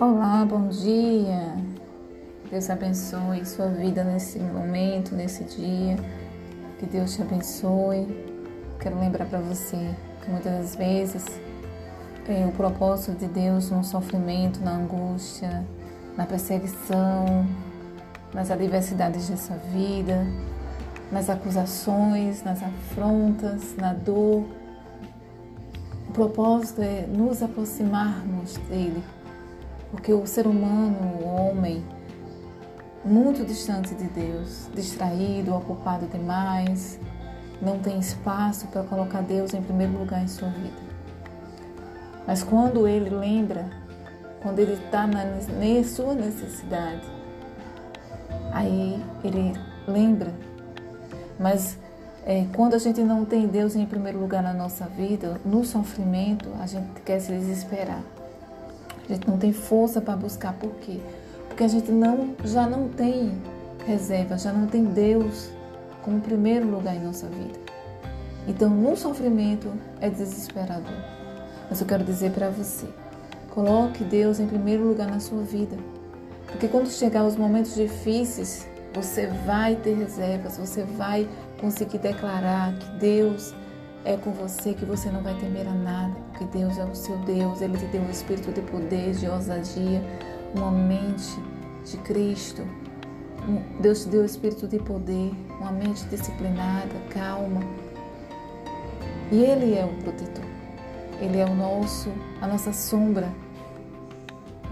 Olá, 0.00 0.46
bom 0.46 0.68
dia. 0.68 1.54
Deus 2.50 2.70
abençoe 2.70 3.44
sua 3.44 3.66
vida 3.66 4.02
nesse 4.02 4.38
momento, 4.38 5.14
nesse 5.14 5.44
dia. 5.44 5.94
Que 6.78 6.86
Deus 6.86 7.14
te 7.14 7.20
abençoe. 7.20 8.06
Quero 8.80 8.98
lembrar 8.98 9.26
para 9.26 9.40
você 9.40 9.76
que 10.22 10.30
muitas 10.30 10.54
das 10.54 10.74
vezes 10.74 11.26
é, 12.26 12.46
o 12.46 12.52
propósito 12.52 13.18
de 13.18 13.26
Deus 13.26 13.70
no 13.70 13.84
sofrimento, 13.84 14.64
na 14.64 14.70
angústia, 14.70 15.66
na 16.16 16.24
perseguição, 16.24 17.46
nas 18.32 18.50
adversidades 18.50 19.28
dessa 19.28 19.52
vida, 19.70 20.26
nas 21.12 21.28
acusações, 21.28 22.42
nas 22.42 22.62
afrontas, 22.62 23.76
na 23.76 23.92
dor. 23.92 24.46
O 26.08 26.12
propósito 26.14 26.80
é 26.80 27.06
nos 27.06 27.42
aproximarmos 27.42 28.56
dele 28.70 29.04
porque 29.90 30.12
o 30.12 30.26
ser 30.26 30.46
humano, 30.46 31.20
o 31.20 31.26
homem, 31.26 31.84
muito 33.04 33.44
distante 33.44 33.94
de 33.94 34.04
Deus, 34.04 34.68
distraído, 34.74 35.54
ocupado 35.54 36.06
demais, 36.06 36.98
não 37.60 37.78
tem 37.78 37.98
espaço 37.98 38.66
para 38.68 38.82
colocar 38.82 39.22
Deus 39.22 39.52
em 39.54 39.62
primeiro 39.62 39.98
lugar 39.98 40.22
em 40.22 40.28
sua 40.28 40.48
vida. 40.48 40.90
Mas 42.26 42.42
quando 42.42 42.86
ele 42.86 43.10
lembra, 43.10 43.68
quando 44.42 44.58
ele 44.58 44.74
está 44.74 45.06
na 45.06 45.24
sua 45.84 46.14
necessidade, 46.14 47.02
aí 48.52 49.02
ele 49.24 49.52
lembra. 49.86 50.32
Mas 51.38 51.78
é, 52.24 52.46
quando 52.54 52.74
a 52.74 52.78
gente 52.78 53.00
não 53.00 53.24
tem 53.24 53.46
Deus 53.46 53.74
em 53.74 53.86
primeiro 53.86 54.18
lugar 54.18 54.42
na 54.42 54.52
nossa 54.52 54.86
vida, 54.86 55.40
no 55.44 55.64
sofrimento, 55.64 56.48
a 56.60 56.66
gente 56.66 57.00
quer 57.04 57.18
se 57.18 57.32
desesperar. 57.32 58.02
A 59.10 59.14
gente 59.16 59.28
não 59.28 59.38
tem 59.38 59.52
força 59.52 60.00
para 60.00 60.16
buscar. 60.16 60.52
Por 60.52 60.70
quê? 60.76 61.00
Porque 61.48 61.64
a 61.64 61.68
gente 61.68 61.90
não, 61.90 62.34
já 62.44 62.66
não 62.66 62.88
tem 62.88 63.32
reserva, 63.84 64.38
já 64.38 64.52
não 64.52 64.66
tem 64.66 64.84
Deus 64.84 65.50
como 66.02 66.20
primeiro 66.20 66.70
lugar 66.70 66.94
em 66.94 67.00
nossa 67.00 67.26
vida. 67.26 67.58
Então, 68.46 68.70
no 68.70 68.96
sofrimento 68.96 69.68
é 70.00 70.08
desesperador. 70.08 70.94
Mas 71.68 71.80
eu 71.80 71.86
quero 71.86 72.04
dizer 72.04 72.30
para 72.30 72.50
você: 72.50 72.86
coloque 73.50 74.04
Deus 74.04 74.38
em 74.38 74.46
primeiro 74.46 74.86
lugar 74.86 75.08
na 75.08 75.18
sua 75.18 75.42
vida. 75.42 75.76
Porque 76.46 76.68
quando 76.68 76.88
chegar 76.88 77.24
os 77.24 77.36
momentos 77.36 77.74
difíceis, 77.74 78.66
você 78.94 79.26
vai 79.46 79.76
ter 79.76 79.94
reservas, 79.94 80.56
você 80.56 80.84
vai 80.84 81.28
conseguir 81.60 81.98
declarar 81.98 82.74
que 82.74 82.90
Deus 82.98 83.54
é 84.04 84.16
com 84.16 84.30
você 84.32 84.72
que 84.72 84.84
você 84.84 85.10
não 85.10 85.22
vai 85.22 85.34
temer 85.38 85.66
a 85.66 85.74
nada, 85.74 86.14
porque 86.30 86.44
Deus 86.44 86.78
é 86.78 86.84
o 86.84 86.94
seu 86.94 87.16
Deus, 87.18 87.60
Ele 87.60 87.76
te 87.76 87.84
deu 87.86 88.00
um 88.00 88.10
espírito 88.10 88.50
de 88.52 88.62
poder, 88.62 89.12
de 89.12 89.28
ousadia, 89.28 90.02
uma 90.54 90.70
mente 90.70 91.38
de 91.84 91.96
Cristo. 91.98 92.62
Deus 93.80 94.04
te 94.04 94.08
deu 94.08 94.22
um 94.22 94.24
espírito 94.24 94.66
de 94.66 94.78
poder, 94.78 95.32
uma 95.60 95.72
mente 95.72 96.04
disciplinada, 96.06 96.94
calma. 97.10 97.60
E 99.30 99.42
Ele 99.42 99.74
é 99.74 99.84
o 99.84 100.02
protetor. 100.02 100.44
Ele 101.20 101.38
é 101.38 101.44
o 101.44 101.54
nosso, 101.54 102.10
a 102.40 102.46
nossa 102.46 102.72
sombra. 102.72 103.28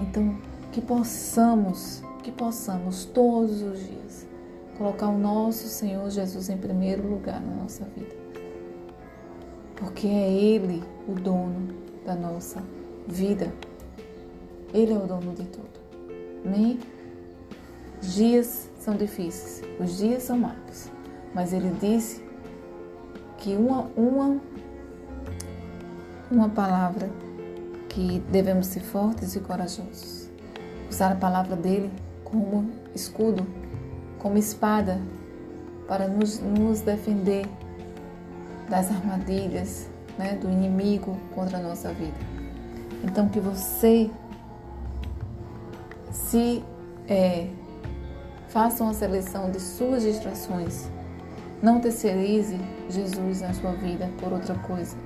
Então, 0.00 0.36
que 0.72 0.80
possamos, 0.80 2.02
que 2.22 2.32
possamos 2.32 3.04
todos 3.04 3.62
os 3.62 3.78
dias 3.78 4.26
colocar 4.78 5.08
o 5.08 5.18
nosso 5.18 5.66
Senhor 5.66 6.08
Jesus 6.08 6.48
em 6.48 6.56
primeiro 6.56 7.06
lugar 7.06 7.40
na 7.40 7.62
nossa 7.62 7.84
vida 7.84 8.27
porque 9.78 10.06
é 10.06 10.30
Ele 10.30 10.82
o 11.06 11.12
dono 11.12 11.68
da 12.04 12.14
nossa 12.14 12.62
vida. 13.06 13.52
Ele 14.74 14.92
é 14.92 14.96
o 14.96 15.06
dono 15.06 15.34
de 15.34 15.44
tudo. 15.44 15.68
Amém? 16.44 16.78
Os 18.02 18.14
dias 18.14 18.70
são 18.78 18.96
difíceis, 18.96 19.62
os 19.80 19.98
dias 19.98 20.22
são 20.22 20.38
maus, 20.38 20.90
mas 21.34 21.52
Ele 21.52 21.70
disse 21.80 22.22
que 23.38 23.54
uma, 23.54 23.90
uma, 23.96 24.40
uma 26.30 26.48
palavra 26.48 27.10
que 27.88 28.20
devemos 28.30 28.66
ser 28.66 28.80
fortes 28.80 29.34
e 29.34 29.40
corajosos. 29.40 30.28
Usar 30.90 31.12
a 31.12 31.16
palavra 31.16 31.56
dele 31.56 31.90
como 32.24 32.70
escudo, 32.94 33.46
como 34.18 34.38
espada, 34.38 35.00
para 35.86 36.06
nos, 36.06 36.38
nos 36.40 36.80
defender 36.82 37.46
das 38.68 38.90
armadilhas 38.90 39.88
né, 40.18 40.34
do 40.34 40.50
inimigo 40.50 41.16
contra 41.34 41.58
a 41.58 41.60
nossa 41.60 41.92
vida. 41.92 42.16
Então, 43.04 43.28
que 43.28 43.40
você 43.40 44.10
se 46.10 46.62
é, 47.08 47.48
faça 48.48 48.82
uma 48.82 48.94
seleção 48.94 49.50
de 49.50 49.60
suas 49.60 50.02
distrações. 50.02 50.88
Não 51.62 51.80
terceirize 51.80 52.58
Jesus 52.88 53.40
na 53.40 53.52
sua 53.52 53.72
vida 53.72 54.08
por 54.20 54.32
outra 54.32 54.54
coisa. 54.56 54.96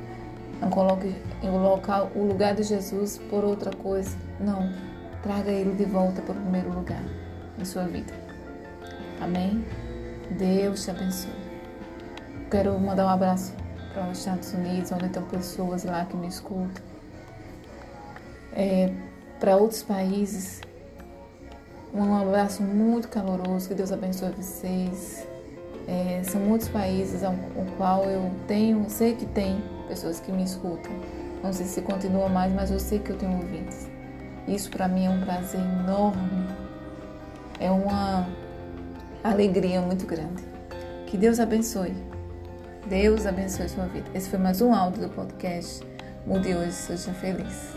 Não 0.61 0.71
coloque 0.71 1.15
o 1.43 1.57
local, 1.57 2.11
o 2.15 2.25
lugar 2.25 2.55
de 2.55 2.63
Jesus 2.63 3.19
por 3.31 3.45
outra 3.45 3.71
coisa. 3.77 4.17
Não. 4.41 4.71
Traga 5.23 5.51
ele 5.51 5.75
de 5.75 5.85
volta 5.85 6.21
para 6.23 6.33
o 6.33 6.41
primeiro 6.41 6.73
lugar 6.73 7.03
em 7.59 7.65
sua 7.65 7.85
vida. 7.85 8.13
Amém? 9.21 9.65
Deus 10.37 10.85
te 10.85 10.91
abençoe. 10.91 11.52
Quero 12.53 12.79
mandar 12.79 13.07
um 13.07 13.09
abraço 13.09 13.55
para 13.95 14.11
os 14.11 14.19
Estados 14.19 14.53
Unidos, 14.53 14.93
onde 14.93 15.07
estão 15.07 15.23
pessoas 15.23 15.85
lá 15.85 16.05
que 16.05 16.15
me 16.15 16.27
escutam. 16.27 16.83
É, 18.53 18.93
para 19.41 19.57
outros 19.57 19.83
países, 19.83 20.61
um 21.95 22.15
abraço 22.15 22.63
muito 22.63 23.09
caloroso, 23.09 23.69
que 23.69 23.75
Deus 23.75 23.91
abençoe 23.91 24.33
vocês. 24.33 25.27
É, 25.89 26.21
são 26.25 26.43
muitos 26.43 26.69
países 26.69 27.25
ao, 27.25 27.33
ao 27.33 27.65
qual 27.79 28.05
eu 28.05 28.31
tenho, 28.47 28.85
sei 28.91 29.15
que 29.17 29.25
tem 29.25 29.65
pessoas 29.89 30.21
que 30.21 30.31
me 30.31 30.45
escutam. 30.45 30.93
Não 31.43 31.55
sei 31.55 31.65
se 31.65 31.81
continua 31.81 32.29
mais, 32.29 32.53
mas 32.53 32.71
eu 32.71 32.79
sei 32.79 32.99
que 32.99 33.13
eu 33.13 33.17
tenho 33.17 33.33
ouvintes. 33.33 33.89
Isso 34.47 34.71
para 34.71 34.87
mim 34.87 35.07
é 35.07 35.09
um 35.09 35.23
prazer 35.23 35.59
enorme. 35.59 36.49
É 37.59 37.71
uma 37.71 38.29
alegria 39.25 39.81
muito 39.81 40.05
grande. 40.05 40.45
Que 41.07 41.17
Deus 41.17 41.41
abençoe. 41.41 42.12
Deus 42.87 43.27
abençoe 43.27 43.69
sua 43.69 43.87
vida. 43.87 44.11
Esse 44.13 44.29
foi 44.29 44.39
mais 44.39 44.61
um 44.61 44.75
áudio 44.75 45.03
do 45.03 45.09
podcast 45.09 45.85
Mude 46.27 46.55
Hoje, 46.55 46.73
Seja 46.73 47.13
Feliz. 47.15 47.73